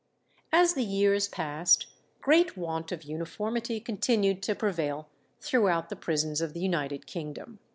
As 0.51 0.73
the 0.73 0.83
years 0.83 1.27
passed, 1.27 1.85
great 2.21 2.57
want 2.57 2.91
of 2.91 3.03
uniformity 3.03 3.79
continued 3.79 4.41
to 4.41 4.55
prevail 4.55 5.07
throughout 5.39 5.89
the 5.89 5.95
prisons 5.95 6.41
of 6.41 6.53
the 6.55 6.59
United 6.59 7.05
Kingdom. 7.05 7.59